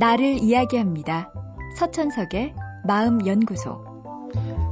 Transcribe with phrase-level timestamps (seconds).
[0.00, 1.30] 나를 이야기합니다.
[1.76, 2.54] 서천석의
[2.86, 3.84] 마음연구소.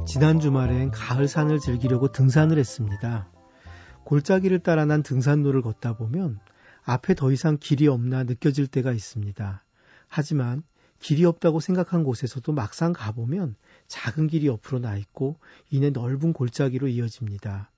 [0.07, 3.29] 지난 주말엔 가을산을 즐기려고 등산을 했습니다.
[4.05, 6.39] 골짜기를 따라 난 등산로를 걷다 보면
[6.83, 9.63] 앞에 더 이상 길이 없나 느껴질 때가 있습니다.
[10.07, 10.63] 하지만
[10.99, 13.55] 길이 없다고 생각한 곳에서도 막상 가보면
[13.87, 15.37] 작은 길이 옆으로 나 있고
[15.69, 17.69] 이내 넓은 골짜기로 이어집니다.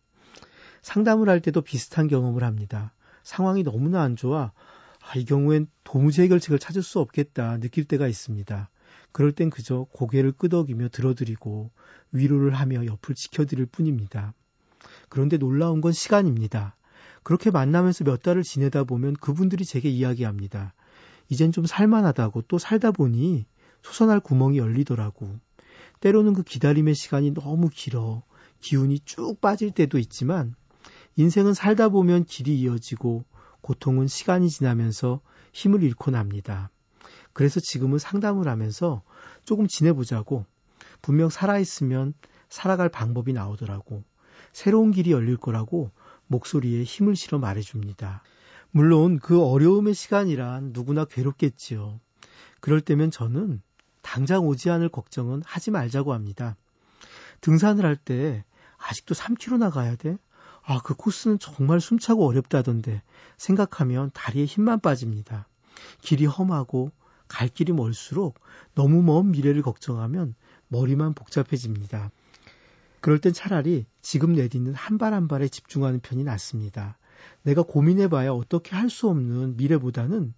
[0.81, 2.93] 상담을 할 때도 비슷한 경험을 합니다.
[3.23, 4.53] 상황이 너무나 안 좋아
[5.01, 8.69] 아, 이 경우엔 도무지 해결책을 찾을 수 없겠다 느낄 때가 있습니다.
[9.11, 11.71] 그럴 땐 그저 고개를 끄덕이며 들어드리고
[12.11, 14.33] 위로를 하며 옆을 지켜드릴 뿐입니다.
[15.09, 16.75] 그런데 놀라운 건 시간입니다.
[17.23, 20.73] 그렇게 만나면서 몇 달을 지내다 보면 그분들이 제게 이야기합니다.
[21.29, 23.45] 이젠 좀 살만하다고 또 살다 보니
[23.83, 25.39] 솟아날 구멍이 열리더라고.
[25.99, 28.23] 때로는 그 기다림의 시간이 너무 길어
[28.59, 30.55] 기운이 쭉 빠질 때도 있지만
[31.15, 33.25] 인생은 살다 보면 길이 이어지고
[33.61, 35.21] 고통은 시간이 지나면서
[35.53, 36.69] 힘을 잃고 납니다.
[37.33, 39.03] 그래서 지금은 상담을 하면서
[39.45, 40.45] 조금 지내보자고
[41.01, 42.13] 분명 살아있으면
[42.49, 44.03] 살아갈 방법이 나오더라고.
[44.51, 45.91] 새로운 길이 열릴 거라고
[46.27, 48.23] 목소리에 힘을 실어 말해줍니다.
[48.71, 51.99] 물론 그 어려움의 시간이란 누구나 괴롭겠지요.
[52.59, 53.61] 그럴 때면 저는
[54.01, 56.55] 당장 오지 않을 걱정은 하지 말자고 합니다.
[57.41, 58.43] 등산을 할 때
[58.77, 60.17] 아직도 3km 나가야 돼?
[60.71, 63.01] 아, 그 코스는 정말 숨차고 어렵다던데
[63.37, 65.45] 생각하면 다리에 힘만 빠집니다.
[66.01, 66.91] 길이 험하고
[67.27, 68.39] 갈 길이 멀수록
[68.73, 70.33] 너무 먼 미래를 걱정하면
[70.69, 72.09] 머리만 복잡해집니다.
[73.01, 76.97] 그럴 땐 차라리 지금 내딛는 한 발 한 발에 집중하는 편이 낫습니다.
[77.43, 80.33] 내가 고민해봐야 어떻게 할 수 없는 미래보다는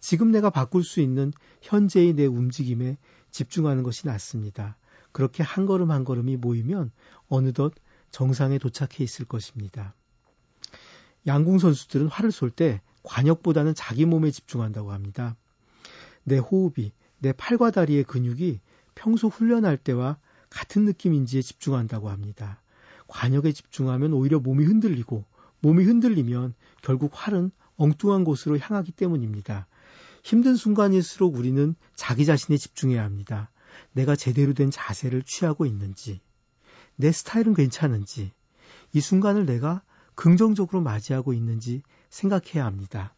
[0.00, 2.98] 지금 내가 바꿀 수 있는 현재의 내 움직임에
[3.30, 4.78] 집중하는 것이 낫습니다.
[5.12, 6.90] 그렇게 한 걸음 한 걸음이 모이면
[7.28, 7.72] 어느덧
[8.10, 9.94] 정상에 도착해 있을 것입니다.
[11.26, 15.36] 양궁 선수들은 활을 쏠 때 관역보다는 자기 몸에 집중한다고 합니다.
[16.24, 18.60] 내 호흡이, 내 팔과 다리의 근육이
[18.94, 20.18] 평소 훈련할 때와
[20.50, 22.60] 같은 느낌인지에 집중한다고 합니다.
[23.06, 25.24] 관역에 집중하면 오히려 몸이 흔들리고
[25.60, 29.66] 몸이 흔들리면 결국 활은 엉뚱한 곳으로 향하기 때문입니다.
[30.22, 33.50] 힘든 순간일수록 우리는 자기 자신에 집중해야 합니다.
[33.92, 36.20] 내가 제대로 된 자세를 취하고 있는지,
[36.96, 38.32] 내 스타일은 괜찮은지,
[38.92, 39.82] 이 순간을 내가
[40.14, 43.14] 긍정적으로 맞이하고 있는지 생각해야 합니다.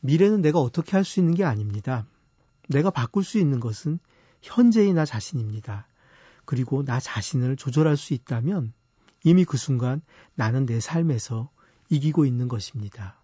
[0.00, 2.06] 미래는 내가 어떻게 할 수 있는 게 아닙니다.
[2.68, 3.98] 내가 바꿀 수 있는 것은
[4.42, 5.86] 현재의 나 자신입니다.
[6.44, 8.72] 그리고 나 자신을 조절할 수 있다면
[9.22, 10.02] 이미 그 순간
[10.34, 11.50] 나는 내 삶에서
[11.90, 13.22] 이기고 있는 것입니다.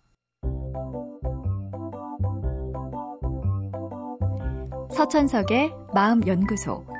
[4.94, 6.99] 서천석의 마음연구소.